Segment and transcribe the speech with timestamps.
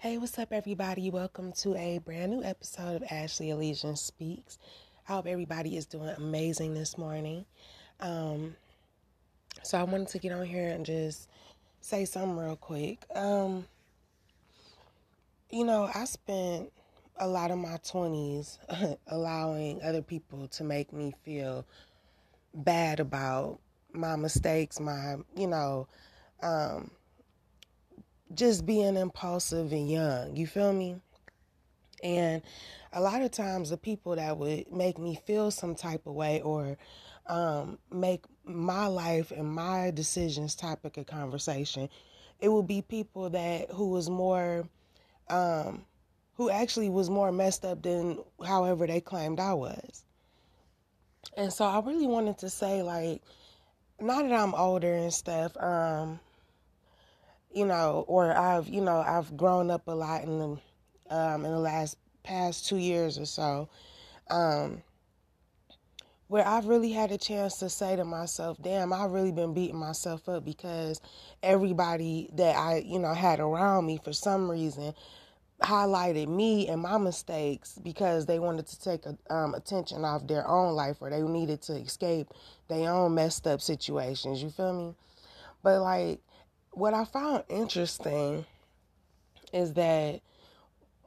[0.00, 1.10] Hey, what's up, everybody?
[1.10, 4.56] Welcome to a brand new episode of Ashley Elysian Speaks.
[5.06, 7.44] I hope everybody is doing amazing this morning.
[8.00, 8.56] Um,
[9.62, 11.28] so I wanted to get on here and just
[11.82, 13.04] say something real quick.
[13.14, 13.66] Um,
[15.50, 16.72] you know, I spent
[17.18, 21.66] a lot of my 20s allowing other people to make me feel
[22.54, 23.58] bad about
[23.92, 25.88] my mistakes, my, you know,
[26.42, 26.90] um,
[28.34, 30.36] just being impulsive and young.
[30.36, 30.96] You feel me?
[32.02, 32.42] And
[32.92, 36.40] a lot of times, the people that would make me feel some type of way
[36.40, 36.76] or
[37.26, 41.88] um, make my life and my decisions topic of conversation,
[42.40, 44.66] it would be people that who was more,
[45.28, 45.84] um,
[46.36, 50.04] who actually was more messed up than however they claimed I was.
[51.36, 53.22] And so I really wanted to say, like,
[54.00, 56.18] now that I'm older and stuff, um,
[57.52, 61.50] you know, or I've, you know, I've grown up a lot in the, um, in
[61.50, 63.68] the last past two years or so,
[64.30, 64.82] um,
[66.28, 69.78] where I've really had a chance to say to myself, damn, I've really been beating
[69.78, 71.00] myself up because
[71.42, 74.94] everybody that I, you know, had around me for some reason
[75.60, 80.74] highlighted me and my mistakes because they wanted to take um, attention off their own
[80.74, 82.28] life or they needed to escape
[82.68, 84.42] their own messed up situations.
[84.42, 84.94] You feel me?
[85.62, 86.20] But like,
[86.72, 88.44] what I found interesting
[89.52, 90.20] is that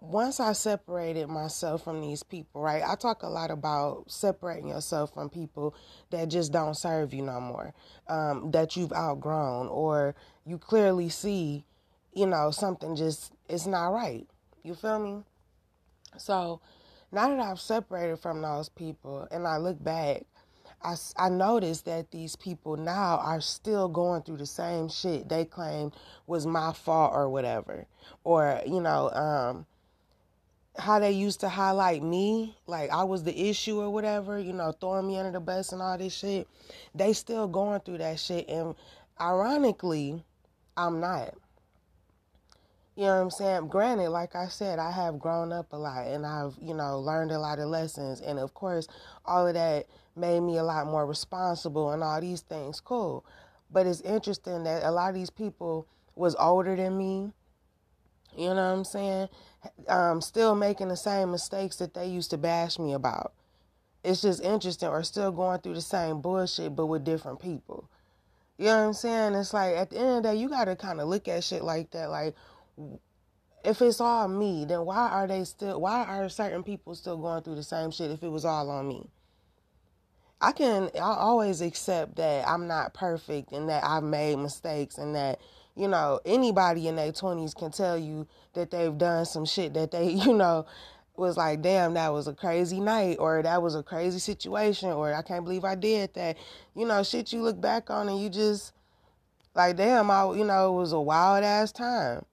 [0.03, 2.83] once I separated myself from these people, right?
[2.85, 5.73] I talk a lot about separating yourself from people
[6.09, 7.73] that just don't serve you no more,
[8.09, 10.13] um, that you've outgrown, or
[10.45, 11.65] you clearly see,
[12.13, 14.27] you know, something just is not right.
[14.61, 15.23] You feel me?
[16.17, 16.59] So
[17.11, 20.23] now that I've separated from those people and I look back,
[20.83, 25.45] I, I noticed that these people now are still going through the same shit they
[25.45, 25.93] claimed
[26.27, 27.85] was my fault or whatever.
[28.23, 29.65] Or, you know, um,
[30.77, 34.71] how they used to highlight me, like I was the issue or whatever, you know,
[34.71, 36.47] throwing me under the bus and all this shit.
[36.95, 38.49] They still going through that shit.
[38.49, 38.75] And
[39.19, 40.23] ironically,
[40.75, 41.35] I'm not.
[42.95, 43.67] You know what I'm saying?
[43.69, 47.31] Granted, like I said, I have grown up a lot and I've, you know, learned
[47.31, 48.21] a lot of lessons.
[48.21, 48.87] And of course,
[49.25, 52.79] all of that made me a lot more responsible and all these things.
[52.79, 53.25] Cool.
[53.71, 57.31] But it's interesting that a lot of these people was older than me.
[58.37, 59.29] You know what I'm saying?
[59.87, 63.33] Um, still making the same mistakes that they used to bash me about.
[64.03, 67.89] It's just interesting, or still going through the same bullshit, but with different people.
[68.57, 69.33] You know what I'm saying?
[69.35, 71.43] It's like at the end of the day, you got to kind of look at
[71.43, 72.09] shit like that.
[72.09, 72.35] Like,
[73.63, 75.79] if it's all me, then why are they still?
[75.79, 78.87] Why are certain people still going through the same shit if it was all on
[78.87, 79.09] me?
[80.43, 85.15] I can I always accept that I'm not perfect and that I've made mistakes and
[85.15, 85.39] that
[85.77, 89.91] you know anybody in their 20s can tell you that they've done some shit that
[89.91, 90.65] they you know
[91.15, 95.13] was like damn that was a crazy night or that was a crazy situation or
[95.13, 96.37] I can't believe I did that.
[96.75, 98.73] You know shit you look back on and you just
[99.55, 102.25] like damn I you know it was a wild ass time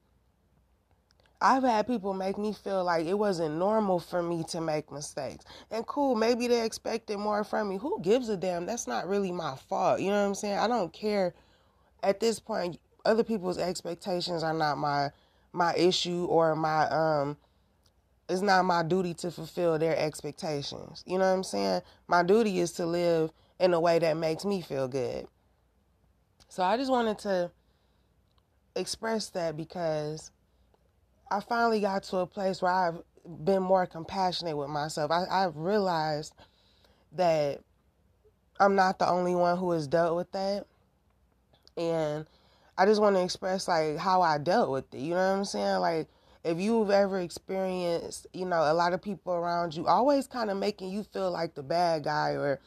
[1.43, 5.47] I've had people make me feel like it wasn't normal for me to make mistakes.
[5.71, 7.79] And cool, maybe they expected more from me.
[7.79, 8.67] Who gives a damn?
[8.67, 10.01] That's not really my fault.
[10.01, 10.59] You know what I'm saying?
[10.59, 11.35] I don't care
[12.03, 12.79] at this point.
[13.07, 15.11] Other people's expectations are not my
[15.53, 17.37] my issue or my um
[18.29, 21.03] it's not my duty to fulfill their expectations.
[21.07, 21.83] You know what I'm saying?
[22.07, 25.27] My duty is to live in a way that makes me feel good.
[26.49, 27.51] So I just wanted to
[28.77, 30.31] express that because
[31.31, 33.03] I finally got to a place where I've
[33.45, 35.11] been more compassionate with myself.
[35.11, 36.35] I, I've realized
[37.13, 37.61] that
[38.59, 40.67] I'm not the only one who has dealt with that.
[41.77, 42.27] And
[42.77, 44.99] I just want to express like how I dealt with it.
[44.99, 45.79] You know what I'm saying?
[45.79, 46.09] Like
[46.43, 50.57] if you've ever experienced, you know, a lot of people around you always kind of
[50.57, 52.59] making you feel like the bad guy or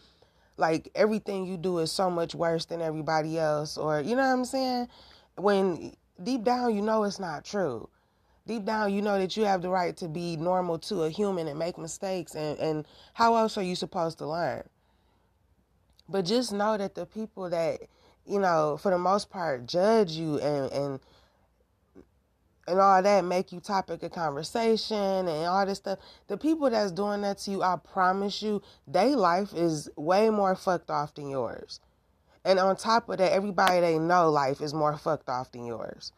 [0.56, 4.34] like everything you do is so much worse than everybody else or you know what
[4.34, 4.88] I'm saying?
[5.35, 7.90] When deep down you know it's not true
[8.45, 11.47] deep down you know that you have the right to be normal to a human
[11.47, 14.63] and make mistakes and, and how else are you supposed to learn?
[16.09, 17.79] But just know that the people that
[18.25, 20.99] you know for the most part judge you and and
[22.67, 26.91] and all that make you topic of conversation and all this stuff the people that's
[26.91, 31.29] doing that to you i promise you their life is way more fucked off than
[31.29, 31.79] yours.
[32.46, 36.11] And on top of that everybody they know life is more fucked off than yours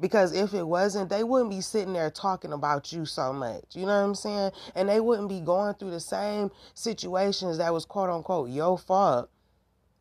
[0.00, 3.64] because if it wasn't, they wouldn't be sitting there talking about you so much.
[3.72, 4.52] You know what I'm saying?
[4.74, 9.30] And they wouldn't be going through the same situations that was quote unquote your fault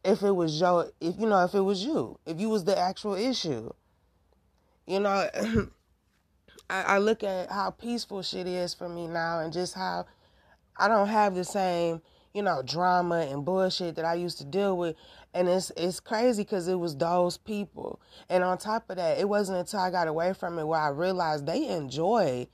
[0.03, 2.77] if it was your if you know if it was you if you was the
[2.79, 3.69] actual issue
[4.87, 5.29] you know
[6.69, 10.05] I, I look at how peaceful shit is for me now and just how
[10.77, 12.01] I don't have the same,
[12.33, 14.95] you know, drama and bullshit that I used to deal with.
[15.33, 17.99] And it's it's crazy because it was those people.
[18.29, 20.89] And on top of that, it wasn't until I got away from it where I
[20.89, 22.47] realized they enjoy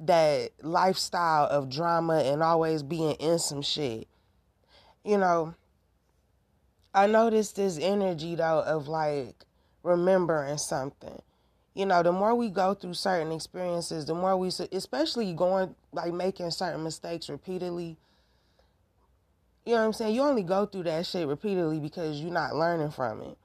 [0.00, 4.08] that lifestyle of drama and always being in some shit.
[5.04, 5.54] You know,
[6.94, 9.44] I noticed this energy though of like
[9.82, 11.20] remembering something
[11.76, 16.10] you know, the more we go through certain experiences, the more we, especially going, like
[16.10, 17.98] making certain mistakes repeatedly,
[19.66, 20.14] you know what I'm saying?
[20.14, 23.36] You only go through that shit repeatedly because you're not learning from it.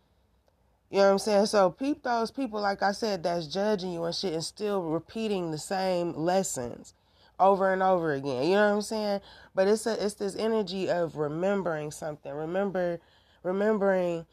[0.91, 1.45] You know what I'm saying?
[1.47, 5.49] So peep those people, like I said, that's judging you and shit and still repeating
[5.49, 6.93] the same lessons
[7.39, 8.43] over and over again.
[8.43, 9.21] You know what I'm saying?
[9.55, 12.31] But it's a it's this energy of remembering something.
[12.31, 12.99] Remember
[13.41, 14.27] remembering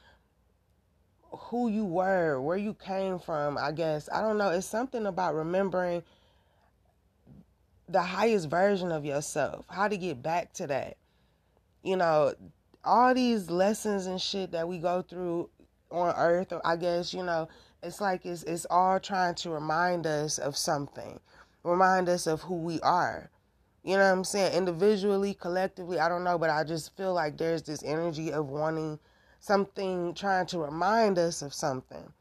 [1.30, 4.10] who you were, where you came from, I guess.
[4.12, 4.50] I don't know.
[4.50, 6.02] It's something about remembering
[7.88, 10.98] the highest version of yourself, how to get back to that.
[11.82, 12.34] You know,
[12.84, 15.50] all these lessons and shit that we go through
[15.90, 17.48] on earth, I guess, you know,
[17.82, 21.20] it's like it's it's all trying to remind us of something.
[21.62, 23.30] Remind us of who we are.
[23.84, 24.54] You know what I'm saying?
[24.54, 28.98] Individually, collectively, I don't know, but I just feel like there's this energy of wanting
[29.40, 32.12] something trying to remind us of something.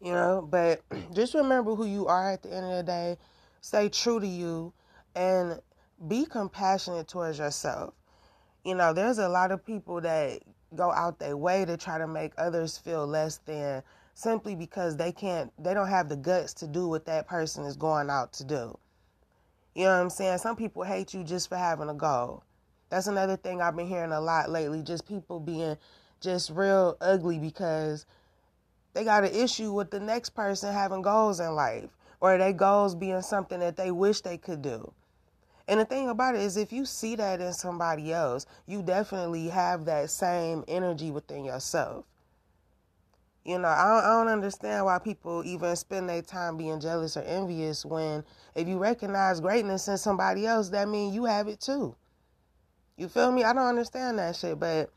[0.00, 0.82] You know, but
[1.12, 3.18] just remember who you are at the end of the day.
[3.60, 4.72] Stay true to you
[5.14, 5.60] and
[6.08, 7.92] be compassionate towards yourself.
[8.64, 10.40] You know, there's a lot of people that
[10.76, 13.82] go out their way to try to make others feel less than
[14.14, 17.76] simply because they can't they don't have the guts to do what that person is
[17.76, 18.76] going out to do.
[19.74, 20.38] You know what I'm saying?
[20.38, 22.42] Some people hate you just for having a goal.
[22.90, 24.82] That's another thing I've been hearing a lot lately.
[24.82, 25.76] Just people being
[26.20, 28.04] just real ugly because
[28.92, 31.88] they got an issue with the next person having goals in life
[32.20, 34.92] or their goals being something that they wish they could do.
[35.70, 39.46] And the thing about it is, if you see that in somebody else, you definitely
[39.50, 42.04] have that same energy within yourself.
[43.44, 47.16] You know, I don't, I don't understand why people even spend their time being jealous
[47.16, 48.24] or envious when
[48.56, 51.94] if you recognize greatness in somebody else, that means you have it too.
[52.96, 53.44] You feel me?
[53.44, 54.90] I don't understand that shit, but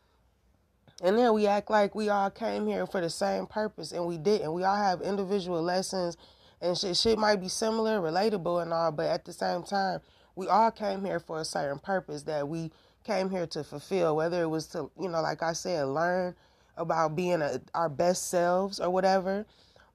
[1.04, 4.18] and then we act like we all came here for the same purpose and we
[4.18, 4.52] didn't.
[4.52, 6.18] We all have individual lessons
[6.62, 10.00] and shit shit might be similar, relatable and all, but at the same time,
[10.36, 12.72] we all came here for a certain purpose that we
[13.04, 16.36] came here to fulfill, whether it was to, you know, like I said, learn
[16.78, 19.46] about being a, our best selves or whatever,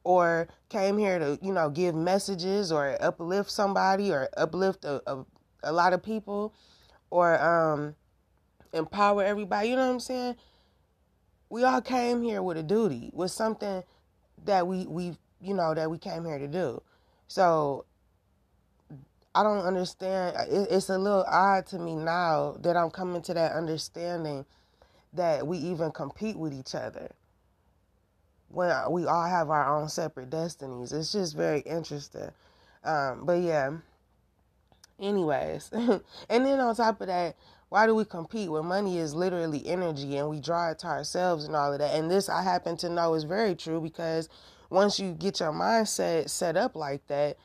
[0.05, 5.25] or came here to, you know, give messages or uplift somebody or uplift a, a,
[5.64, 6.55] a lot of people
[7.11, 7.94] or um,
[8.73, 9.70] empower everybody.
[9.70, 10.37] You know what I'm saying?
[11.50, 13.82] We all came here with a duty, with something
[14.44, 16.82] that we we you know that we came here to do.
[17.26, 17.85] So
[19.38, 20.37] I don't understand.
[20.50, 24.44] It's a little odd to me now that I'm coming to that understanding
[25.12, 27.12] that we even compete with each other
[28.49, 30.93] when we all have our own separate destinies.
[30.93, 32.31] It's just very interesting.
[32.82, 33.76] Um, but yeah,
[34.99, 35.70] anyways.
[35.73, 37.37] and then on top of that,
[37.69, 41.44] why do we compete when money is literally energy and we draw it to ourselves
[41.44, 41.94] and all of that?
[41.94, 44.29] And this I happen to know is very true because
[44.69, 47.37] once you get your mindset set up like that,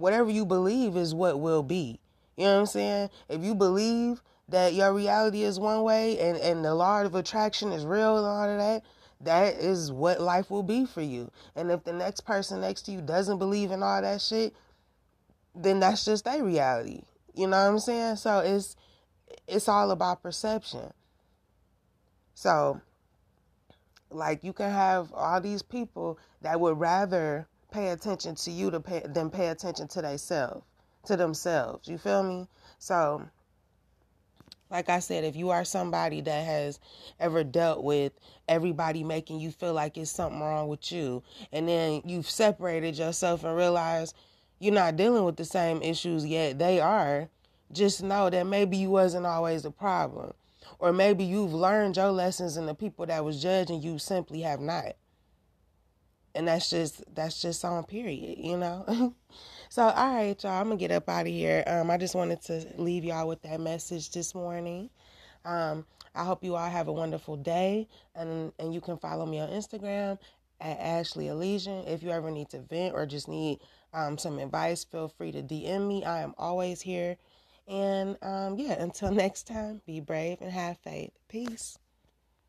[0.00, 2.00] whatever you believe is what will be.
[2.36, 3.10] You know what I'm saying?
[3.28, 7.72] If you believe that your reality is one way and, and the law of attraction
[7.72, 8.82] is real and all of that,
[9.20, 11.30] that is what life will be for you.
[11.54, 14.54] And if the next person next to you doesn't believe in all that shit,
[15.54, 17.02] then that's just their reality.
[17.34, 18.16] You know what I'm saying?
[18.16, 18.76] So it's
[19.46, 20.92] it's all about perception.
[22.34, 22.80] So
[24.10, 28.80] like you can have all these people that would rather pay attention to you to
[28.80, 30.64] pay than pay attention to themselves
[31.06, 31.88] to themselves.
[31.88, 32.46] You feel me?
[32.78, 33.28] So
[34.70, 36.78] like I said, if you are somebody that has
[37.18, 38.12] ever dealt with
[38.48, 41.22] everybody making you feel like it's something wrong with you,
[41.52, 44.14] and then you've separated yourself and realized
[44.60, 47.28] you're not dealing with the same issues yet they are,
[47.72, 50.32] just know that maybe you wasn't always the problem.
[50.78, 54.60] Or maybe you've learned your lessons and the people that was judging you simply have
[54.60, 54.94] not.
[56.34, 59.14] And that's just that's just on period, you know?
[59.68, 61.64] so all right, y'all, I'm gonna get up out of here.
[61.66, 64.90] Um, I just wanted to leave y'all with that message this morning.
[65.44, 69.40] Um, I hope you all have a wonderful day and and you can follow me
[69.40, 70.18] on Instagram
[70.60, 71.86] at Ashley Elysian.
[71.86, 73.60] If you ever need to vent or just need
[73.92, 76.04] um, some advice, feel free to DM me.
[76.04, 77.16] I am always here.
[77.66, 81.12] And um, yeah, until next time, be brave and have faith.
[81.28, 81.78] Peace.